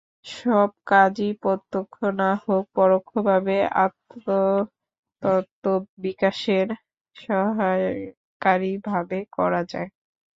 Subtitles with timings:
[0.31, 3.53] সব কাজই প্রত্যক্ষ না হোক, পরোক্ষভাবে
[3.83, 6.67] আত্মতত্ত্ব-বিকাশের
[7.15, 9.89] সহায়কারী ভাবে করা যায়।